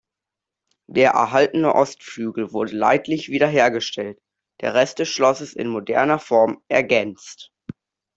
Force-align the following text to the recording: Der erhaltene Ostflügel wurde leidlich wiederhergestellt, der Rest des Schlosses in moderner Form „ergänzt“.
Der 0.89 1.11
erhaltene 1.11 1.75
Ostflügel 1.75 2.53
wurde 2.53 2.75
leidlich 2.75 3.29
wiederhergestellt, 3.29 4.19
der 4.61 4.73
Rest 4.73 4.97
des 4.97 5.09
Schlosses 5.09 5.53
in 5.53 5.67
moderner 5.67 6.17
Form 6.17 6.59
„ergänzt“. 6.69 7.51